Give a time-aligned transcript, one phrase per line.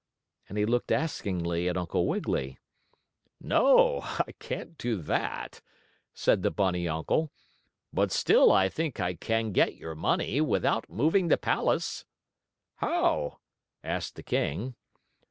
[0.49, 2.57] And he looked askingly at Uncle Wiggily.
[3.39, 5.61] "No, I can't do that,"
[6.11, 7.31] said the bunny uncle.
[7.93, 12.05] "But still I think I can get your money without moving the palace."
[12.77, 13.37] "How?"
[13.83, 14.73] asked the king.